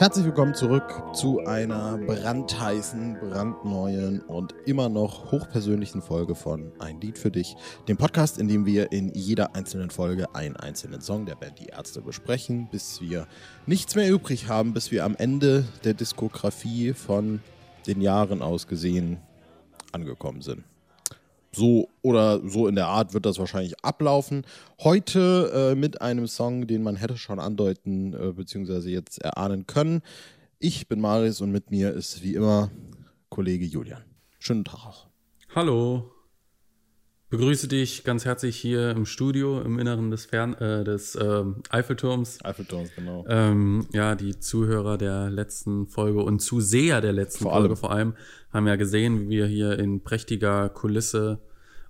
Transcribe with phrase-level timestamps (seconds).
[0.00, 7.18] Herzlich willkommen zurück zu einer brandheißen, brandneuen und immer noch hochpersönlichen Folge von Ein Lied
[7.18, 7.54] für dich,
[7.86, 11.66] dem Podcast, in dem wir in jeder einzelnen Folge einen einzelnen Song der Band Die
[11.66, 13.26] Ärzte besprechen, bis wir
[13.66, 17.42] nichts mehr übrig haben, bis wir am Ende der Diskografie von
[17.86, 19.18] den Jahren aus gesehen
[19.92, 20.64] angekommen sind.
[21.52, 24.44] So oder so in der Art wird das wahrscheinlich ablaufen.
[24.80, 28.88] Heute äh, mit einem Song, den man hätte schon andeuten äh, bzw.
[28.90, 30.02] jetzt erahnen können.
[30.58, 32.70] Ich bin Maris und mit mir ist wie immer
[33.30, 34.04] Kollege Julian.
[34.38, 35.06] Schönen Tag auch.
[35.54, 36.10] Hallo.
[37.30, 42.44] Begrüße dich ganz herzlich hier im Studio im Inneren des, Fern äh, des äh, Eiffelturms.
[42.44, 43.24] Eiffelturms, genau.
[43.28, 47.76] Ähm, ja, die Zuhörer der letzten Folge und Zuseher der letzten Vor Folge allem.
[47.76, 48.14] vor allem
[48.52, 51.38] haben ja gesehen, wie wir hier in prächtiger Kulisse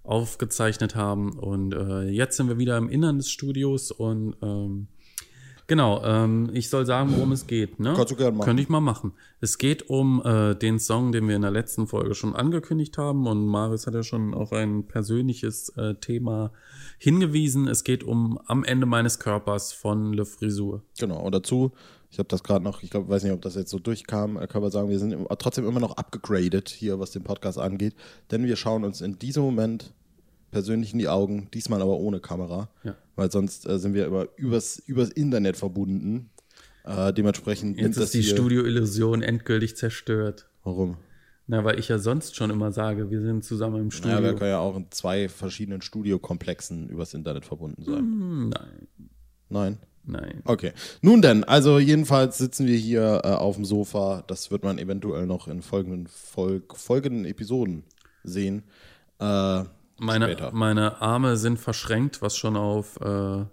[0.03, 1.39] aufgezeichnet haben.
[1.39, 4.89] Und äh, jetzt sind wir wieder im Innern des Studios und ähm,
[5.71, 7.79] genau, ähm, ich soll sagen, worum es geht.
[7.79, 7.95] Ne?
[7.95, 8.45] Kannst du gerne machen.
[8.45, 9.13] Könnte ich mal machen.
[9.41, 13.27] Es geht um äh, den Song, den wir in der letzten Folge schon angekündigt haben
[13.29, 16.51] und Marius hat ja schon auf ein persönliches äh, Thema
[16.99, 17.69] hingewiesen.
[17.69, 20.83] Es geht um Am Ende meines Körpers von Le Frisur.
[20.99, 21.71] Genau, und dazu,
[22.11, 24.65] ich habe das gerade noch, ich glaube, weiß nicht, ob das jetzt so durchkam, können
[24.65, 27.95] wir sagen, wir sind trotzdem immer noch abgegradet hier, was den Podcast angeht,
[28.33, 29.95] denn wir schauen uns in diesem Moment
[30.51, 32.97] persönlich in die Augen, diesmal aber ohne Kamera, Ja.
[33.17, 36.31] weil sonst äh, sind wir immer übers, übers Internet verbunden.
[36.85, 40.49] Äh, dementsprechend Jetzt ist die Studioillusion endgültig zerstört.
[40.65, 40.97] Warum?
[41.47, 44.19] Na, weil ich ja sonst schon immer sage, wir sind zusammen im Studio.
[44.19, 47.97] Ja, wir können ja auch in zwei verschiedenen Studiokomplexen übers Internet verbunden sein.
[47.99, 48.89] Hm, Nein,
[49.49, 49.79] Nein?
[50.05, 50.43] nein.
[50.45, 50.73] Okay.
[51.03, 54.23] Nun denn, also jedenfalls sitzen wir hier äh, auf dem Sofa.
[54.29, 57.83] Das wird man eventuell noch in folgenden, Folg folgenden Episoden
[58.23, 58.63] sehen.
[59.19, 59.65] Äh,
[60.01, 60.51] Meine, später.
[60.53, 63.49] meine Arme sind verschränkt, was schon auf äh, eine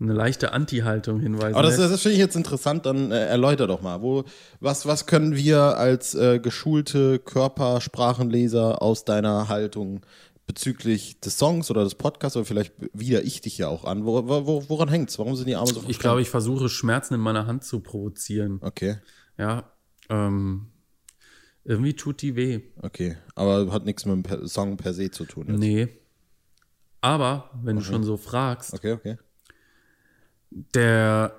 [0.00, 4.02] leichte Anti-Haltung hinweisen Aber das, das finde ich jetzt interessant, dann äh, erläuter doch mal.
[4.02, 4.24] Wo,
[4.58, 10.00] was, was können wir als äh, geschulte Körpersprachenleser aus deiner Haltung
[10.48, 14.04] bezüglich des Songs oder des Podcasts oder vielleicht wieder ich dich ja auch an?
[14.04, 15.20] Wo, wo, woran hängt's?
[15.20, 18.58] Warum sind die Arme so Ich glaube, ich versuche Schmerzen in meiner Hand zu provozieren.
[18.60, 18.96] Okay,
[19.38, 19.70] Ja,
[20.08, 20.66] ähm,
[21.64, 22.60] irgendwie tut die weh.
[22.82, 23.16] okay.
[23.34, 25.46] Aber hat nichts mit dem Song per se zu tun.
[25.48, 25.58] Jetzt.
[25.58, 25.88] Nee.
[27.02, 29.16] Aber, wenn du schon so fragst, Okay, okay.
[30.50, 31.34] der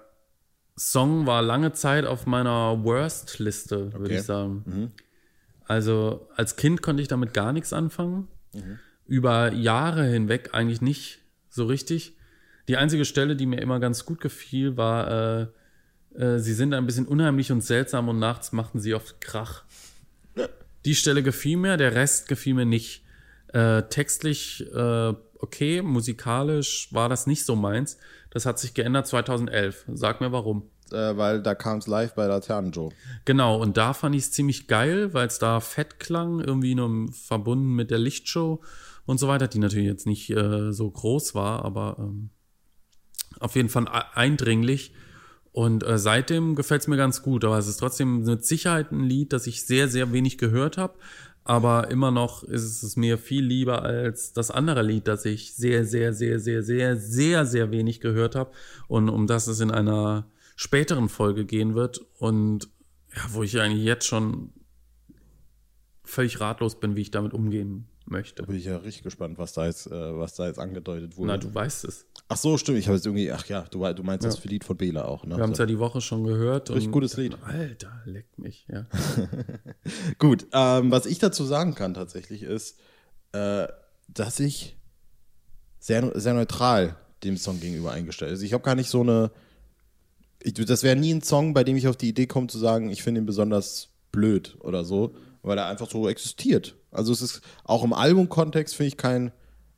[0.77, 4.15] Song war lange Zeit auf meiner Worst-Liste, würde Okay.
[4.17, 4.91] ich sagen.
[5.65, 8.27] Also als Kind konnte ich damit gar nichts anfangen.
[9.05, 12.15] Über Jahre hinweg eigentlich nicht so richtig.
[12.67, 15.47] Die einzige Stelle, die mir immer ganz gut gefiel, war, äh,
[16.15, 19.63] äh, sie sind ein bisschen unheimlich und seltsam und nachts machten sie oft Krach.
[20.85, 23.03] Die Stelle gefiel mir, der Rest gefiel mir nicht.
[23.53, 27.97] Äh, textlich äh, okay, musikalisch war das nicht so meins.
[28.29, 29.85] Das hat sich geändert 2011.
[29.93, 30.69] Sag mir warum.
[30.91, 32.91] Äh, weil da kam's live bei Laternen Joe.
[33.25, 37.11] Genau, und da fand ich es ziemlich geil, weil es da fett klang, irgendwie nur
[37.13, 38.61] verbunden mit der Lichtshow
[39.05, 42.29] und so weiter, die natürlich jetzt nicht äh, so groß war, aber ähm,
[43.39, 44.93] auf jeden Fall eindringlich.
[45.51, 49.03] Und äh, seitdem gefällt es mir ganz gut, aber es ist trotzdem mit Sicherheit ein
[49.03, 50.97] Lied, das ich sehr, sehr wenig gehört habe.
[51.43, 55.85] Aber immer noch ist es mir viel lieber als das andere Lied, das ich sehr,
[55.85, 58.51] sehr, sehr, sehr, sehr, sehr, sehr wenig gehört habe.
[58.87, 62.01] Und um das es in einer späteren Folge gehen wird.
[62.19, 62.69] Und
[63.13, 64.53] ja, wo ich eigentlich jetzt schon
[66.03, 68.41] völlig ratlos bin, wie ich damit umgehen möchte.
[68.41, 71.27] Da bin ich ja richtig gespannt, was da jetzt, äh, was da jetzt angedeutet wurde.
[71.27, 72.05] Na, du weißt es.
[72.27, 72.77] ach so, stimmt.
[72.77, 75.37] Ich habe jetzt irgendwie, ach ja, du, du meinst das Lied von Bela auch, ne?
[75.37, 76.69] Wir haben es ja die Woche schon gehört.
[76.69, 77.37] Richtig gutes Lied.
[77.43, 78.85] Alter, leckt mich, ja.
[80.19, 82.79] Gut, ähm, was ich dazu sagen kann tatsächlich ist,
[83.31, 83.67] äh,
[84.07, 84.77] dass ich
[85.79, 88.31] sehr, sehr neutral dem Song gegenüber eingestellt.
[88.31, 89.31] Also ich habe gar nicht so eine,
[90.41, 92.89] ich, das wäre nie ein Song, bei dem ich auf die Idee komme zu sagen,
[92.89, 96.75] ich finde ihn besonders blöd oder so, weil er einfach so existiert.
[96.91, 99.31] Also es ist auch im Albumkontext finde ich kein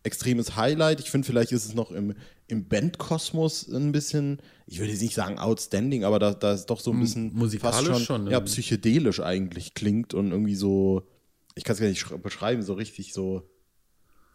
[0.03, 1.00] extremes Highlight.
[1.00, 2.16] Ich finde, vielleicht ist es noch im,
[2.47, 6.79] im Bandkosmos ein bisschen, ich würde jetzt nicht sagen outstanding, aber da, da ist doch
[6.82, 11.03] so ein bisschen musikalisch fast schon, ja, psychedelisch eigentlich klingt und irgendwie so,
[11.55, 13.47] ich kann es gar nicht schre- beschreiben, so richtig so,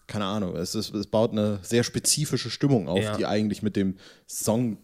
[0.06, 3.16] keine Ahnung, es, ist, es baut eine sehr spezifische Stimmung auf, Ja.
[3.18, 4.78] die eigentlich mit dem Song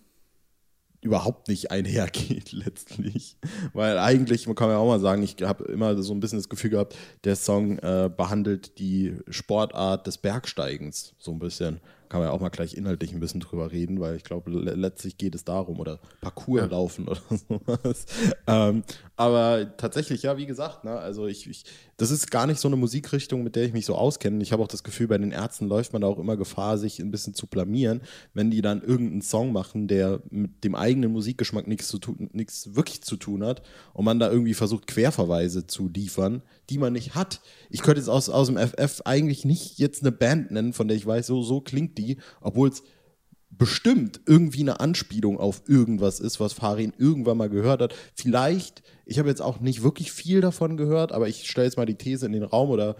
[1.04, 3.36] überhaupt nicht einhergeht letztlich.
[3.72, 6.48] Weil eigentlich, man kann ja auch mal sagen, ich habe immer so ein bisschen das
[6.48, 11.80] Gefühl gehabt, der Song äh, behandelt die Sportart des Bergsteigens so ein bisschen.
[12.14, 14.74] Kann man ja auch mal gleich inhaltlich ein bisschen drüber reden, weil ich glaube, le
[14.76, 16.66] letztlich geht es darum oder Parcours Ja.
[16.66, 18.06] laufen oder sowas.
[18.46, 18.84] ähm,
[19.16, 21.64] aber tatsächlich, ja, wie gesagt, ne, also ich, ich,
[21.96, 24.40] das ist gar nicht so eine Musikrichtung, mit der ich mich so auskenne.
[24.44, 27.00] Ich habe auch das Gefühl, bei den Ärzten läuft man da auch immer Gefahr, sich
[27.00, 28.00] ein bisschen zu blamieren,
[28.32, 32.76] wenn die dann irgendeinen Song machen, der mit dem eigenen Musikgeschmack nichts zu tun, nichts
[32.76, 33.62] wirklich zu tun hat
[33.92, 37.40] und man da irgendwie versucht, Querverweise zu liefern, die man nicht hat.
[37.70, 40.96] Ich könnte jetzt aus, aus dem FF eigentlich nicht jetzt eine Band nennen, von der
[40.96, 42.03] ich weiß, so, so klingt die,
[42.40, 42.82] obwohl es
[43.50, 47.94] bestimmt irgendwie eine Anspielung auf irgendwas ist, was Farin irgendwann mal gehört hat.
[48.14, 51.86] Vielleicht, ich habe jetzt auch nicht wirklich viel davon gehört, aber ich stelle jetzt mal
[51.86, 52.96] die These in den Raum oder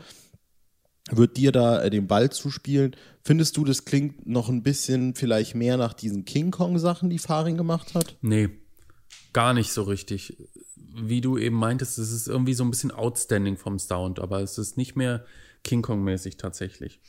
[1.10, 2.96] wird dir da äh, den Ball zuspielen.
[3.22, 7.56] Findest du, das klingt noch ein bisschen vielleicht mehr nach diesen King Kong-Sachen, die Farin
[7.56, 8.16] gemacht hat?
[8.22, 8.48] Nee,
[9.32, 10.36] gar nicht so richtig.
[10.76, 14.58] Wie du eben meintest, es ist irgendwie so ein bisschen outstanding vom Sound, aber es
[14.58, 15.24] ist nicht mehr
[15.62, 17.00] King Kong-mäßig tatsächlich.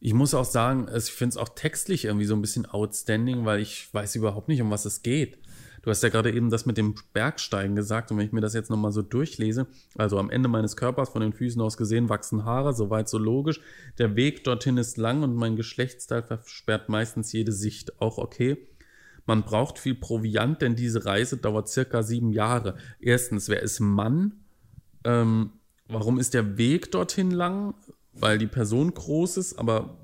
[0.00, 3.44] Ich muss auch sagen, es- ich finde es auch textlich irgendwie so ein bisschen outstanding,
[3.44, 5.38] weil ich weiß überhaupt nicht, um was es geht.
[5.82, 8.52] Du hast ja gerade eben das mit dem Bergsteigen gesagt und wenn ich mir das
[8.52, 9.66] jetzt nochmal so durchlese,
[9.96, 13.60] also am Ende meines Körpers von den Füßen aus gesehen wachsen Haare, soweit so logisch.
[13.98, 18.58] Der Weg dorthin ist lang und mein Geschlechtsteil versperrt meistens jede Sicht, auch okay.
[19.26, 22.76] Man braucht viel Proviant, denn diese Reise dauert circa sieben Jahre.
[23.00, 24.32] Erstens, wer ist Mann?
[25.04, 25.52] Ähm,
[25.88, 27.74] warum ist der Weg dorthin lang?
[28.20, 29.98] Weil die Person groß ist, aber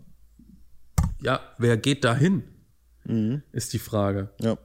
[1.20, 2.44] ja, wer geht dahin?
[3.52, 4.30] Ist die Frage.
[4.40, 4.58] Ja.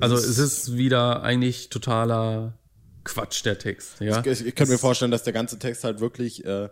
[0.00, 2.58] Also es ist wieder eigentlich totaler
[3.04, 4.00] Quatsch, der Text.
[4.00, 4.24] Ja?
[4.24, 6.68] Ich, ich könnte mir vorstellen, dass der ganze Text halt wirklich äh,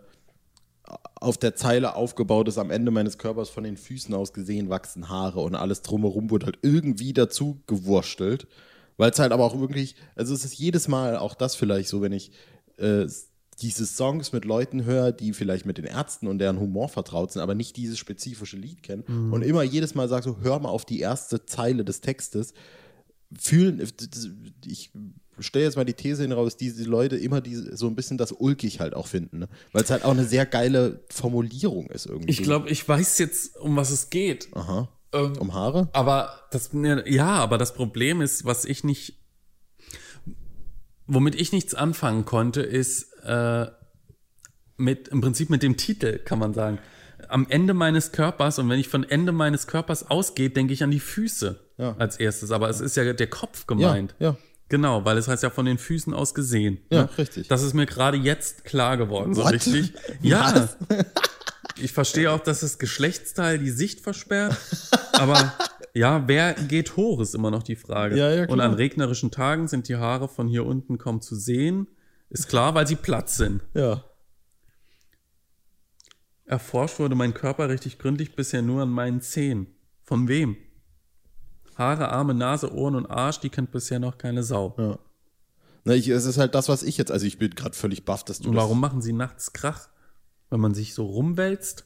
[1.15, 2.57] auf der Zeile aufgebaut ist.
[2.57, 6.47] Am Ende meines Körpers von den Füßen aus gesehen wachsen Haare und alles drumherum wurde
[6.47, 8.47] halt irgendwie dazu gewurstelt.
[8.97, 12.01] Weil es halt aber auch wirklich, also es ist jedes Mal auch das vielleicht so,
[12.01, 12.31] wenn ich
[12.77, 13.05] äh,
[13.61, 17.41] diese Songs mit Leuten höre, die vielleicht mit den Ärzten und deren Humor vertraut sind,
[17.41, 20.85] aber nicht dieses spezifische Lied kennen und immer jedes Mal sage so, hör mal auf
[20.85, 22.53] die erste Zeile des Textes,
[23.37, 23.81] fühlen,
[24.65, 24.91] ich
[25.39, 28.79] stelle jetzt mal die These hinaus, diese Leute immer diese, so ein bisschen das ulkig
[28.79, 29.49] halt auch finden, ne?
[29.71, 32.29] weil es halt auch eine sehr geile Formulierung ist irgendwie.
[32.29, 34.49] Ich glaube, ich weiß jetzt, um was es geht.
[34.53, 34.89] Aha.
[35.13, 35.89] Ähm, Um Haare?
[35.93, 36.71] Aber das,
[37.05, 39.22] ja, aber das Problem ist, was ich nicht,
[41.07, 43.67] womit ich nichts anfangen konnte, ist äh,
[44.77, 46.79] mit, im Prinzip mit dem Titel, kann man sagen.
[47.29, 50.91] Am Ende meines Körpers, und wenn ich von Ende meines Körpers ausgehe, denke ich an
[50.91, 51.95] die Füße Ja.
[51.97, 52.51] als erstes.
[52.51, 54.15] Aber es ist ja der Kopf Ja, gemeint.
[54.19, 54.35] ja.
[54.69, 56.79] Genau, weil es heißt ja von den Füßen aus gesehen.
[56.89, 57.09] Ja, ne?
[57.17, 57.47] richtig.
[57.47, 59.53] Das ist mir gerade jetzt klar geworden, so What?
[59.53, 59.93] richtig.
[60.21, 60.67] Ja.
[61.81, 64.55] Ich verstehe auch, dass das Geschlechtsteil die Sicht versperrt,
[65.13, 65.53] aber
[65.93, 68.17] ja, wer geht hoch, ist immer noch die Frage.
[68.17, 68.69] Ja, ja, Und klar.
[68.69, 71.87] an regnerischen Tagen sind die Haare von hier unten kaum zu sehen.
[72.29, 73.61] Ist klar, weil sie platt sind.
[73.73, 74.03] Ja.
[76.45, 79.67] Erforscht wurde mein Körper richtig gründlich bisher nur an meinen Zehen.
[80.03, 80.57] Von wem?
[81.75, 84.75] Haare, Arme, Nase, Ohren und Arsch, die kennt bisher noch keine Sau.
[84.77, 84.99] ja.
[85.85, 88.23] Na, ich, es ist halt das, was ich jetzt, also ich bin gerade völlig baff,
[88.23, 89.89] dass du Und das warum machen sie nachts Krach?
[90.49, 91.85] Wenn man sich so rumwälzt?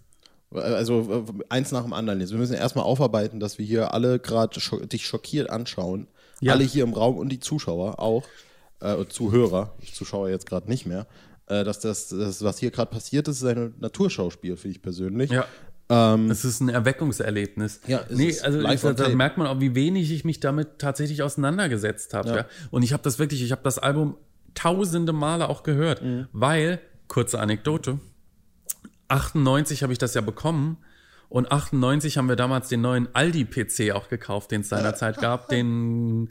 [0.52, 2.32] Also äh, eins nach dem anderen jetzt.
[2.32, 6.08] Wir müssen erstmal aufarbeiten, dass wir hier alle gerade scho dich schockiert anschauen.
[6.40, 6.54] Ja.
[6.54, 8.24] Alle hier im Raum und die Zuschauer auch.
[8.80, 9.74] Äh, Zuhörer.
[9.94, 11.08] Zuschauer jetzt gerade nicht mehr.
[11.48, 15.32] Äh, dass das, das, was hier gerade passiert ist, ist ein Naturschauspiel, finde ich persönlich.
[15.32, 15.46] Ja.
[15.90, 17.80] Ähm, Es ist ein Erweckungserlebnis.
[17.88, 22.30] Ja, nee, also da, merkt man auch, wie wenig ich mich damit tatsächlich auseinandergesetzt habe.
[22.30, 22.36] Ja.
[22.38, 22.46] Ja.
[22.72, 24.16] Und ich habe das wirklich, ich habe das Album
[24.54, 26.28] tausende Male auch gehört, Mhm.
[26.34, 28.00] weil, kurze Anekdote,
[29.08, 30.78] 98 habe ich das ja bekommen
[31.30, 36.30] und 98 haben wir damals den neuen Aldi-PC auch gekauft, den es seinerzeit gab, den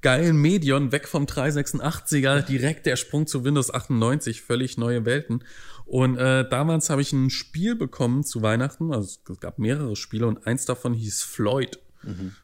[0.00, 5.44] geilen Medion, weg vom 386er, direkt der Sprung zu Windows 98, völlig neue Welten.
[5.84, 10.26] Und äh, damals habe ich ein Spiel bekommen zu Weihnachten, also es gab mehrere Spiele
[10.26, 11.78] und eins davon hieß Floyd.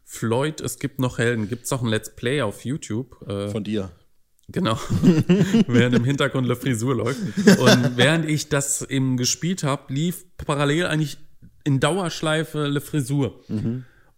[0.04, 1.48] Floyd, es gibt noch Helden.
[1.48, 3.22] Gibt es auch ein Let's Play auf YouTube?
[3.26, 3.90] Äh, von dir.
[4.48, 4.78] Genau.
[5.66, 7.20] während im Hintergrund eine Frisur läuft.
[7.58, 11.18] Und während ich das eben gespielt habe, lief parallel eigentlich
[11.64, 13.40] in Dauerschleife Le Frisur.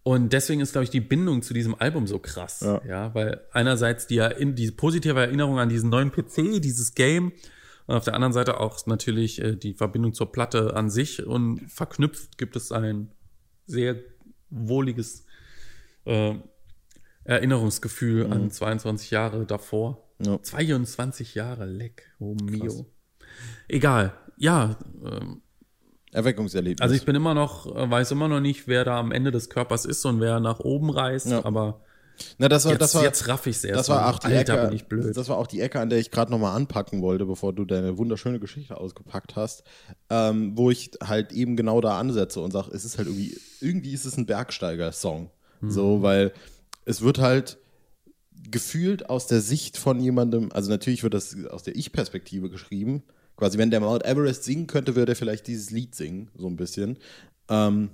[0.02, 2.60] Und deswegen ist, glaube ich, die Bindung zu diesem Album so krass.
[2.60, 2.82] Ja.
[2.86, 7.32] Ja, weil einerseits die, die positive Erinnerung an diesen neuen PC, dieses Game,
[7.88, 11.26] und auf der anderen Seite auch natürlich äh, die Verbindung zur Platte an sich.
[11.26, 13.10] Und verknüpft gibt es ein
[13.66, 13.96] sehr
[14.50, 15.24] wohliges
[16.04, 16.34] äh,
[17.24, 20.07] Erinnerungsgefühl an 22 Jahre davor.
[20.20, 20.42] Ja.
[20.42, 22.86] 22 Jahre, leck, oh mio.
[23.68, 25.42] Egal, ja, ähm,
[26.12, 26.80] Erweckungserlebnis.
[26.80, 29.50] also ich bin immer noch, äh, weiß immer noch nicht, wer da am Ende des
[29.50, 31.44] Körpers ist und wer nach oben reißt, Ja.
[31.44, 31.82] aber
[32.38, 33.78] Na, das war, Jetzt, das war, jetzt raff ich's erst.
[33.78, 35.16] das war auch die Alter, Ecke, bin ich blöd.
[35.16, 37.96] das war auch die Ecke, an der ich gerade nochmal anpacken wollte, bevor du deine
[37.98, 39.62] wunderschöne Geschichte ausgepackt hast,
[40.10, 43.92] ähm, wo ich halt eben genau da ansetze und sage, es ist halt irgendwie, irgendwie
[43.92, 45.30] ist es ein Bergsteiger-Song.
[45.60, 45.70] Mhm.
[45.70, 46.32] So, weil
[46.86, 47.58] es wird halt
[48.50, 53.02] gefühlt aus der Sicht von jemandem, also natürlich wird das aus der Ich-Perspektive geschrieben.
[53.36, 56.56] Quasi, wenn der Mount Everest singen könnte, würde er vielleicht dieses Lied singen, so ein
[56.56, 56.98] bisschen.
[57.48, 57.90] Ähm,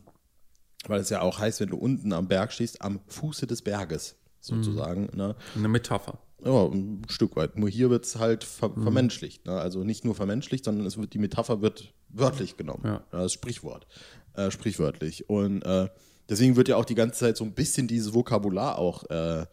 [0.86, 4.16] weil es ja auch heißt, wenn du unten am Berg stehst, am Fuße des Berges,
[4.40, 5.08] sozusagen.
[5.14, 5.34] Ne?
[5.54, 6.18] Eine Metapher.
[6.44, 7.56] Ja, ein Stück weit.
[7.58, 9.46] Nur hier wird es halt ver vermenschlicht.
[9.46, 9.52] Ne?
[9.52, 12.82] Also nicht nur vermenschlicht, sondern es wird, die Metapher wird wörtlich genommen.
[12.84, 13.04] Ja.
[13.10, 13.86] Das Sprichwort.
[14.34, 15.30] Äh, sprichwörtlich.
[15.30, 15.88] Und äh,
[16.28, 19.46] deswegen wird ja auch die ganze Zeit so ein bisschen dieses Vokabular auch äh,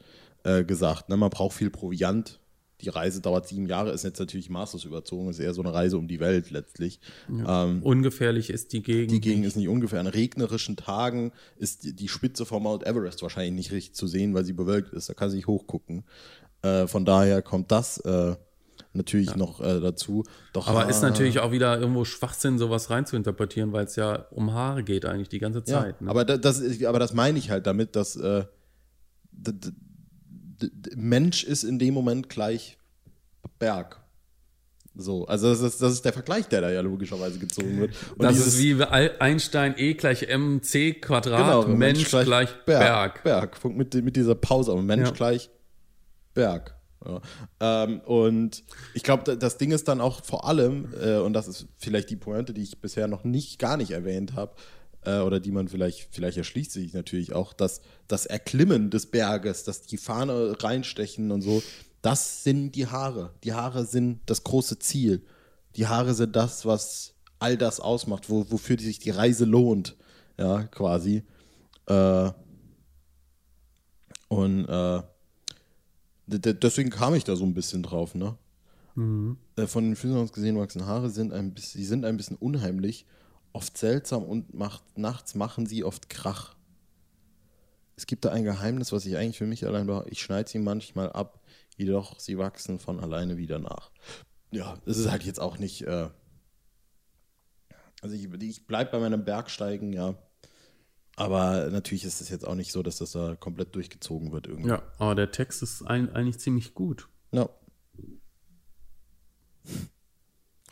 [0.44, 1.10] äh, gesagt.
[1.10, 1.18] Ne?
[1.18, 2.40] Man braucht viel Proviant.
[2.82, 6.00] Die Reise dauert sieben Jahre, ist jetzt natürlich maßlos überzogen, ist eher so eine Reise
[6.00, 7.00] um die Welt letztlich.
[7.30, 9.12] Ähm, Ungefährlich ist die Gegend.
[9.12, 10.00] die Gegend ist nicht ungefähr.
[10.00, 14.34] An regnerischen Tagen ist die, die Spitze vom Mount Everest wahrscheinlich nicht richtig zu sehen,
[14.34, 15.10] weil sie bewölkt ist.
[15.10, 16.06] Da kann sie nicht hochgucken.
[16.64, 18.36] Äh, von daher kommt das äh,
[18.94, 20.24] natürlich noch äh, dazu.
[20.54, 24.54] Doch, Aber ist äh, natürlich auch wieder irgendwo Schwachsinn, sowas reinzuinterpretieren, weil es ja um
[24.54, 26.02] Haare geht eigentlich die ganze ja, Zeit.
[26.02, 26.10] ne?
[26.10, 28.46] aber, da, das, aber das meine ich halt damit, dass äh,
[29.32, 29.72] d, d, d, d,
[30.96, 32.78] Mensch ist in dem Moment gleich
[33.60, 34.00] Berg.
[34.94, 37.92] So, also das ist, das ist der Vergleich, der da ja logischerweise gezogen wird.
[38.18, 43.24] Und das ist wie Einstein E gleich mc Quadrat, Genau, Mensch, gleich, Berg.
[43.24, 43.60] Berg.
[43.62, 45.14] Punkt mit, mit dieser Pause, aber Mensch Ja.
[45.14, 45.50] gleich
[46.34, 46.76] Berg.
[47.06, 47.22] Ja.
[47.62, 48.64] Ähm, und
[48.94, 52.16] ich glaube, das Ding ist dann auch vor allem, äh, und das ist vielleicht die
[52.18, 54.54] Pointe, die ich bisher noch nicht, gar nicht erwähnt habe,
[55.04, 59.64] äh, oder die man vielleicht, vielleicht erschließt sich natürlich auch, dass das Erklimmen des Berges,
[59.64, 61.64] dass die Fahne reinstechen und so,
[62.02, 63.34] das sind die Haare.
[63.44, 65.24] Die Haare sind das große Ziel.
[65.76, 69.96] Die Haare sind das, was all das ausmacht, wo, wofür die sich die Reise lohnt.
[70.38, 71.24] Ja, quasi.
[71.88, 72.32] Äh,
[74.28, 75.02] und äh,
[76.28, 78.38] deswegen kam ich da so ein bisschen drauf, ne?
[79.56, 82.38] Äh, von den Füßen aus gesehen wachsen Haare sind ein bisschen, sie sind ein bisschen
[82.38, 83.06] unheimlich,
[83.54, 86.56] oft seltsam und macht, nachts machen sie oft Krach.
[87.96, 90.10] Es gibt da ein Geheimnis, was ich eigentlich für mich allein behaupte.
[90.10, 91.42] Ich schneide sie manchmal ab,
[91.78, 93.92] jedoch sie wachsen von alleine wieder nach.
[94.52, 95.84] Ja, es ist halt jetzt auch nicht.
[95.84, 96.10] Äh,
[98.02, 100.16] also ich, ich bleibe bei meinem Bergsteigen, ja.
[101.16, 104.70] Aber natürlich ist es jetzt auch nicht so, dass das da komplett durchgezogen wird irgendwie.
[104.70, 107.10] Ja, aber der Text ist ein, eigentlich ziemlich gut.
[107.32, 107.50] Ja.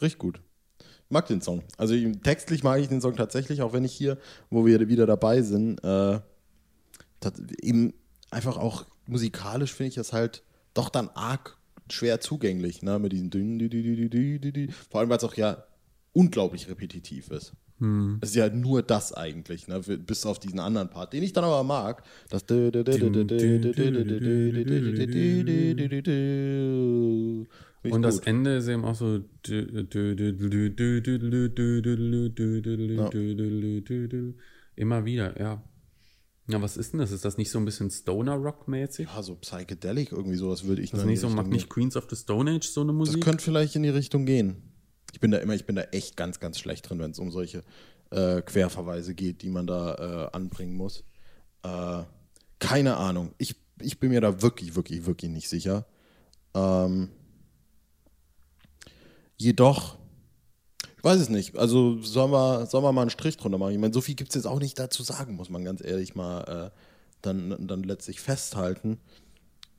[0.01, 0.41] Richtig gut.
[1.09, 1.63] Mag den Song.
[1.77, 4.17] Also ich- textlich mag ich den Song tatsächlich, auch wenn ich hier,
[4.49, 6.19] wo wir wieder dabei sind, äh,
[7.61, 7.93] eben
[8.31, 11.57] einfach auch musikalisch finde ich das halt doch dann arg
[11.91, 12.99] schwer zugänglich, ne?
[12.99, 14.67] Mit dü.
[14.91, 15.63] Vor allem, weil es auch ja
[16.13, 17.53] unglaublich repetitiv ist.
[18.21, 19.79] Es ist ja nur das eigentlich, ne?
[19.79, 22.03] bis auf diesen anderen Part, den ich dann aber mag.
[22.29, 22.43] Das
[27.83, 28.27] Ich Und das gut.
[28.27, 29.19] Ende ist eben auch so.
[34.75, 35.63] Immer wieder, ja.
[36.47, 37.11] Ja, was ist denn das?
[37.11, 39.07] Ist das nicht so ein bisschen Stoner-Rock-mäßig?
[39.07, 42.15] Ja, so psychedelic irgendwie sowas würde ich Das nicht so, Richtung nicht Queens of the
[42.15, 42.99] Stone Age so eine gehen.
[42.99, 43.23] Das Musik?
[43.23, 44.73] könnte vielleicht in die Richtung gehen.
[45.13, 47.29] Ich bin da immer, ich bin da echt ganz, ganz schlecht drin, wenn es um
[47.31, 47.63] solche
[48.09, 51.03] äh, Querverweise geht, die man da äh, anbringen muss.
[51.63, 52.03] Äh,
[52.57, 53.33] keine Ahnung.
[53.37, 55.85] Ich, ich bin mir da wirklich, wirklich, wirklich nicht sicher.
[56.55, 57.09] Ähm,
[59.39, 59.97] jedoch,
[60.97, 61.57] ich weiß es nicht.
[61.57, 63.71] Also sollen wir, sollen wir mal einen Strich drunter machen?
[63.71, 66.13] Ich meine, so viel gibt es jetzt auch nicht dazu sagen, muss man ganz ehrlich
[66.13, 66.79] mal äh,
[67.21, 68.99] dann, dann letztlich festhalten.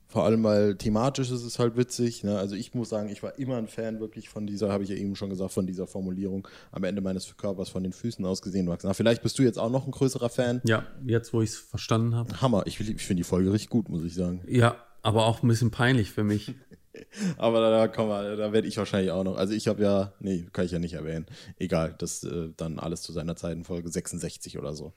[0.07, 2.23] Vor allem, weil thematisch ist es halt witzig.
[2.25, 2.37] Ne?
[2.37, 4.95] Also ich muss sagen, ich war immer ein Fan wirklich von dieser, habe ich ja
[4.97, 8.67] eben schon gesagt, von dieser Formulierung am Ende meines Körpers von den Füßen aus gesehen
[8.67, 8.87] wachsen.
[8.87, 10.59] Na, vielleicht bist du jetzt auch noch ein größerer Fan.
[10.65, 12.41] Ja, jetzt wo ich es verstanden habe.
[12.41, 12.63] Hammer.
[12.65, 14.41] Ich, ich finde die Folge richtig gut, muss ich sagen.
[14.49, 16.53] Ja, aber auch ein bisschen peinlich für mich.
[17.37, 19.37] Aber da, da, komm mal, da werde ich wahrscheinlich auch noch.
[19.37, 21.25] Also ich habe ja, nee, kann ich ja nicht erwähnen.
[21.57, 24.93] Egal, das äh, dann alles zu seiner Zeit in Folge 66 oder so.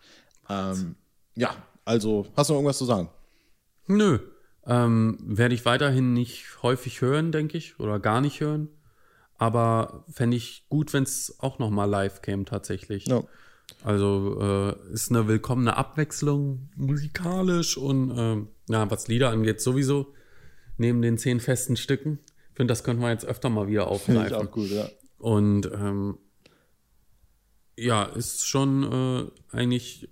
[0.48, 0.96] Ähm,
[1.36, 3.10] ja, also, hast du noch irgendwas zu sagen?
[3.86, 4.18] Nö.
[4.66, 8.68] Ähm, werde ich weiterhin nicht häufig hören, denke ich, oder gar nicht hören.
[9.36, 13.06] Aber fände ich gut, wenn es auch noch mal live käme tatsächlich.
[13.06, 13.22] Ja.
[13.82, 20.14] Also äh, ist eine willkommene Abwechslung musikalisch und ähm, ja, was Lieder angeht sowieso
[20.78, 22.18] neben den zehn festen Stücken.
[22.50, 24.48] Ich finde, das könnten wir jetzt öfter mal wieder Finde ich aufgreifen.
[24.48, 24.88] auch gut, ja.
[25.18, 26.18] Und ähm,
[27.76, 30.08] ja, ist schon äh, eigentlich,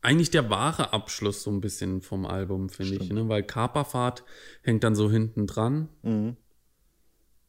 [0.00, 3.10] eigentlich der wahre Abschluss so ein bisschen vom Album, finde ich.
[3.10, 3.28] Ne?
[3.28, 4.24] Weil Kaperfahrt
[4.62, 5.88] hängt dann so hinten dran.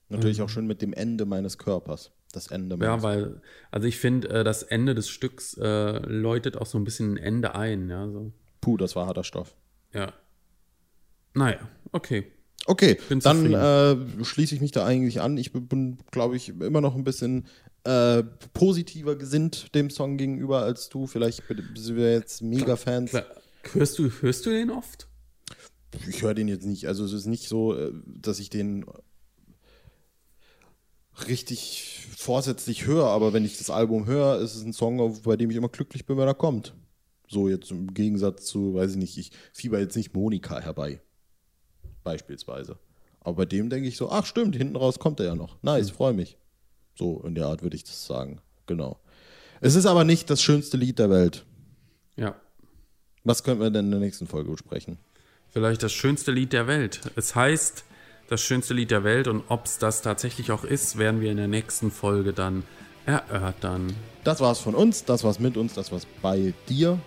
[0.09, 2.11] Natürlich auch schön mit dem Ende meines Körpers.
[2.31, 6.67] Das Ende Ja, weil, also ich finde, äh, das Ende des Stücks äh, läutet auch
[6.67, 7.89] so ein bisschen ein Ende ein.
[7.89, 8.31] Ja, so.
[8.61, 9.55] Puh, das war harter Stoff.
[9.93, 10.13] ja.
[11.35, 11.59] Naja,
[11.91, 12.31] okay.
[12.65, 15.37] Okay, Bin dann äh, schließe ich mich da eigentlich an.
[15.37, 17.45] Ich bin, glaube ich, immer noch ein bisschen
[17.83, 21.07] äh, positiver gesinnt dem Song gegenüber als du.
[21.07, 21.43] Vielleicht
[21.75, 23.13] sind wir jetzt Mega-Fans.
[23.73, 25.07] Hörst du, hörst du den oft?
[26.07, 26.87] Ich höre den jetzt nicht.
[26.87, 28.85] Also es ist nicht so, äh, dass ich den
[31.27, 35.49] richtig vorsätzlich höre, aber wenn ich das Album höre, ist es ein Song, bei dem
[35.49, 36.73] ich immer glücklich bin, wenn er kommt.
[37.27, 41.01] So jetzt im Gegensatz zu, weiß ich nicht, ich fieber jetzt nicht Monika herbei.
[42.03, 42.77] Beispielsweise.
[43.21, 45.61] Aber bei dem denke ich so, ach stimmt, hinten raus kommt er ja noch.
[45.61, 46.37] Nice, freue mich.
[46.95, 48.41] So in der Art würde ich das sagen.
[48.65, 48.99] Genau.
[49.61, 51.45] Es ist aber nicht das schönste Lied der Welt.
[52.15, 52.35] Ja.
[53.23, 54.97] Was könnten wir denn in der nächsten Folge besprechen?
[55.49, 57.01] Vielleicht das schönste Lied der Welt.
[57.15, 57.83] Es heißt
[58.29, 61.37] das schönste Lied der Welt und ob es das tatsächlich auch ist, werden wir in
[61.37, 62.63] der nächsten Folge dann
[63.05, 63.95] erörtern.
[64.23, 66.99] Das war's von uns, das war's mit uns, das war's bei dir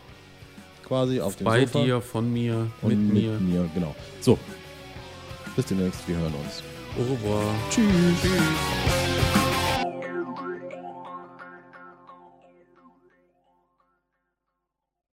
[0.87, 1.85] quasi auf dem Bei Sofa.
[1.85, 3.61] dir, von mir, und mit mit mir.
[3.63, 3.95] mir, genau.
[4.21, 4.39] So,
[5.57, 6.63] bis demnächst, wir hören uns.
[6.99, 7.45] Au revoir.
[7.71, 7.87] Tschüss.
[8.21, 9.02] Tschüss.